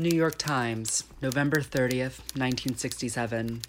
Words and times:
New 0.00 0.16
York 0.16 0.38
Times, 0.38 1.04
November 1.20 1.58
30th, 1.58 2.20
1967. 2.32 3.60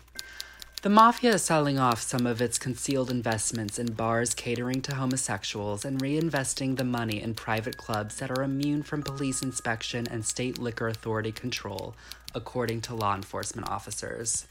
The 0.82 0.90
mafia 0.90 1.34
is 1.34 1.42
selling 1.42 1.78
off 1.78 2.02
some 2.02 2.26
of 2.26 2.42
its 2.42 2.58
concealed 2.58 3.12
investments 3.12 3.78
in 3.78 3.92
bars 3.92 4.34
catering 4.34 4.82
to 4.84 4.96
homosexuals 4.96 5.84
and 5.84 6.02
reinvesting 6.02 6.78
the 6.78 6.86
money 6.86 7.22
in 7.22 7.34
private 7.34 7.76
clubs 7.76 8.16
that 8.20 8.32
are 8.32 8.44
immune 8.44 8.82
from 8.82 9.04
police 9.04 9.42
inspection 9.42 10.08
and 10.08 10.26
state 10.26 10.58
liquor 10.58 10.88
authority 10.88 11.34
control, 11.34 11.96
according 12.34 12.80
to 12.80 12.96
law 12.96 13.14
enforcement 13.14 13.68
officers. 13.68 14.48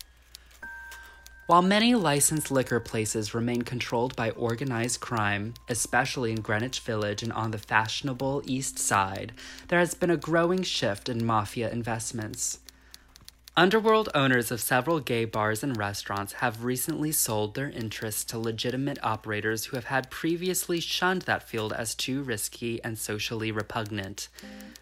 While 1.51 1.62
many 1.62 1.96
licensed 1.96 2.53
liquor 2.53 2.79
places 2.79 3.35
remain 3.35 3.62
controlled 3.62 4.14
by 4.14 4.30
organized 4.30 5.01
crime, 5.01 5.55
especially 5.69 6.30
in 6.30 6.43
Greenwich 6.43 6.79
Village 6.79 7.25
and 7.25 7.33
on 7.33 7.51
the 7.51 7.59
fashionable 7.59 8.43
East 8.46 8.79
Side, 8.79 9.33
there 9.66 9.80
has 9.80 9.95
been 9.95 10.12
a 10.12 10.16
growing 10.16 10.62
shift 10.62 11.09
in 11.09 11.27
mafia 11.27 11.69
investments. 11.69 12.60
Underworld 13.56 14.09
owners 14.14 14.52
of 14.52 14.60
several 14.60 15.00
gay 15.00 15.24
bars 15.24 15.64
and 15.64 15.77
restaurants 15.77 16.34
have 16.34 16.64
recently 16.64 17.10
sold 17.10 17.54
their 17.54 17.68
interests 17.68 18.23
to 18.24 18.38
legitimate 18.38 18.98
operators 19.02 19.64
who 19.64 19.76
have 19.76 19.86
had 19.86 20.09
previously 20.09 20.78
shunned 20.78 21.23
that 21.23 21.42
field 21.42 21.73
as 21.73 21.96
too 21.96 22.23
risky 22.23 22.82
and 22.84 22.96
socially 22.96 23.50
repugnant. 23.50 24.28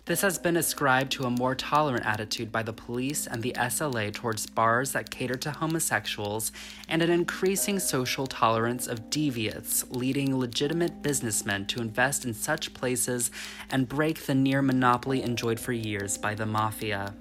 This 0.04 0.20
has 0.20 0.38
been 0.38 0.56
ascribed 0.56 1.10
to 1.12 1.24
a 1.24 1.30
more 1.30 1.54
tolerant 1.54 2.04
attitude 2.04 2.52
by 2.52 2.62
the 2.62 2.74
police 2.74 3.26
and 3.26 3.42
the 3.42 3.54
SLA 3.56 4.12
towards 4.12 4.46
bars 4.46 4.92
that 4.92 5.10
cater 5.10 5.36
to 5.36 5.50
homosexuals 5.50 6.52
and 6.90 7.00
an 7.00 7.10
increasing 7.10 7.78
social 7.78 8.26
tolerance 8.26 8.86
of 8.86 9.08
deviates, 9.08 9.90
leading 9.90 10.38
legitimate 10.38 11.02
businessmen 11.02 11.64
to 11.66 11.80
invest 11.80 12.26
in 12.26 12.34
such 12.34 12.74
places 12.74 13.30
and 13.70 13.88
break 13.88 14.26
the 14.26 14.34
near 14.34 14.60
monopoly 14.60 15.22
enjoyed 15.22 15.58
for 15.58 15.72
years 15.72 16.18
by 16.18 16.34
the 16.34 16.46
mafia. 16.46 17.14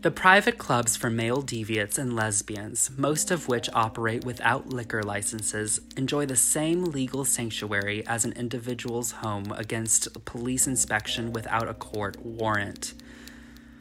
The 0.00 0.12
private 0.12 0.58
clubs 0.58 0.96
for 0.96 1.10
male 1.10 1.42
deviates 1.42 1.98
and 1.98 2.14
lesbians, 2.14 2.88
most 2.96 3.32
of 3.32 3.48
which 3.48 3.68
operate 3.72 4.24
without 4.24 4.68
liquor 4.68 5.02
licenses, 5.02 5.80
enjoy 5.96 6.24
the 6.24 6.36
same 6.36 6.84
legal 6.84 7.24
sanctuary 7.24 8.06
as 8.06 8.24
an 8.24 8.32
individual's 8.34 9.10
home 9.10 9.50
against 9.56 10.24
police 10.24 10.68
inspection 10.68 11.32
without 11.32 11.68
a 11.68 11.74
court 11.74 12.24
warrant. 12.24 12.94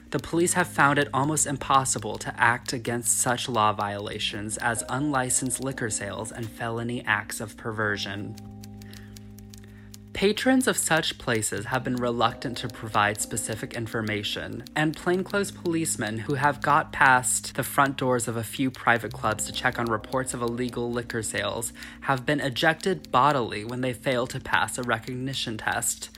The 0.10 0.18
police 0.18 0.54
have 0.54 0.68
found 0.68 0.98
it 0.98 1.08
almost 1.14 1.46
impossible 1.46 2.18
to 2.18 2.34
act 2.36 2.74
against 2.74 3.20
such 3.20 3.48
law 3.48 3.72
violations 3.72 4.58
as 4.58 4.84
unlicensed 4.90 5.64
liquor 5.64 5.92
sales 5.92 6.32
and 6.32 6.50
felony 6.50 7.06
acts 7.06 7.40
of 7.40 7.58
perversion. 7.58 8.36
Patrons 10.18 10.68
of 10.68 10.78
such 10.80 11.20
places 11.20 11.68
have 11.68 11.84
been 11.84 11.96
reluctant 11.98 12.58
to 12.58 12.68
provide 12.68 13.22
specific 13.22 13.76
information, 13.76 14.64
and 14.76 14.98
plainclothes 14.98 15.52
policemen 15.52 16.18
who 16.18 16.34
have 16.34 16.60
got 16.60 16.92
past 16.92 17.54
the 17.54 17.62
front 17.62 17.98
doors 17.98 18.28
of 18.28 18.36
a 18.36 18.44
few 18.44 18.72
private 18.72 19.14
clubs 19.14 19.46
to 19.46 19.54
check 19.54 19.78
on 19.78 19.86
reports 19.86 20.34
of 20.34 20.42
illegal 20.42 20.92
liquor 20.92 21.22
sales 21.22 21.72
have 22.02 22.26
been 22.26 22.40
ejected 22.40 23.12
bodily 23.12 23.64
when 23.64 23.82
they 23.82 23.94
fail 23.94 24.26
to 24.26 24.40
pass 24.40 24.80
a 24.80 24.82
recognition 24.82 25.56
test. 25.56 26.10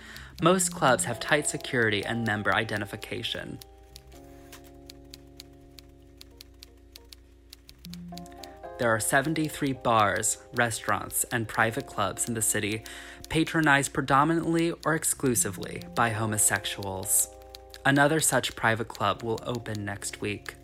Most 0.41 0.73
clubs 0.73 1.03
have 1.03 1.19
tight 1.19 1.49
security 1.49 2.01
and 2.01 2.25
member 2.25 2.55
identification. 2.55 3.59
There 8.79 8.95
are 8.95 8.99
73 9.01 9.73
bars, 9.73 10.37
restaurants, 10.55 11.25
and 11.25 11.49
private 11.49 11.85
clubs 11.85 12.29
in 12.29 12.33
the 12.33 12.41
city 12.41 12.83
patronized 13.27 13.91
predominantly 13.91 14.71
or 14.85 14.95
exclusively 14.95 15.83
by 15.95 16.11
homosexuals. 16.11 17.27
Another 17.85 18.21
such 18.21 18.55
private 18.55 18.87
club 18.87 19.21
will 19.21 19.39
open 19.45 19.83
next 19.83 20.21
week. 20.21 20.55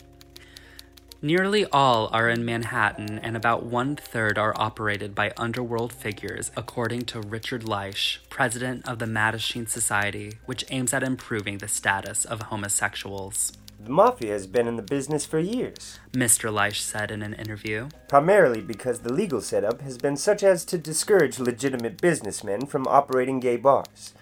Nearly 1.22 1.66
all 1.66 2.10
are 2.14 2.30
in 2.30 2.46
Manhattan, 2.46 3.20
and 3.20 3.36
about 3.36 3.66
one 3.66 3.98
third 3.98 4.38
are 4.38 4.54
operated 4.56 5.14
by 5.14 5.34
underworld 5.36 5.92
figures, 5.92 6.52
according 6.56 7.02
to 7.06 7.20
Richard 7.20 7.64
Leitsch, 7.64 8.20
president 8.30 8.88
of 8.88 9.00
the 9.00 9.06
Mattachine 9.06 9.68
Society, 9.68 10.34
which 10.46 10.64
aims 10.70 10.94
at 10.94 11.04
improving 11.04 11.58
the 11.58 11.68
status 11.68 12.24
of 12.24 12.44
homosexuals. 12.44 13.54
The 13.86 13.92
Mafia 13.92 14.32
has 14.32 14.48
been 14.48 14.68
in 14.68 14.78
the 14.78 14.82
business 14.82 15.28
for 15.28 15.38
years. 15.38 16.00
Mr. 16.12 16.52
Leitsch 16.52 16.82
said 16.82 17.12
in 17.12 17.22
an 17.22 17.36
interview. 17.36 17.90
Primarily 18.08 18.60
because 18.60 19.02
the 19.02 19.14
legal 19.14 19.42
setup 19.42 19.82
has 19.82 20.00
been 20.00 20.18
such 20.18 20.42
as 20.42 20.66
to 20.66 20.80
discourage 20.80 21.38
legitimate 21.38 22.02
businessmen 22.02 22.66
from 22.66 22.88
operating 22.88 23.40
gay 23.40 23.58
bars. 23.58 24.16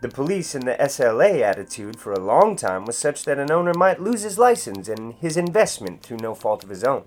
The 0.00 0.08
police 0.08 0.56
and 0.56 0.66
the 0.66 0.74
SLA 0.74 1.40
attitude 1.40 2.00
for 2.00 2.12
a 2.12 2.18
long 2.18 2.56
time 2.56 2.84
was 2.84 2.98
such 2.98 3.24
that 3.26 3.38
an 3.38 3.52
owner 3.52 3.74
might 3.74 4.02
lose 4.02 4.22
his 4.22 4.40
license 4.40 4.88
and 4.88 5.14
his 5.14 5.36
investment 5.36 6.02
through 6.02 6.16
no 6.16 6.34
fault 6.34 6.64
of 6.64 6.70
his 6.70 6.82
own. 6.82 7.06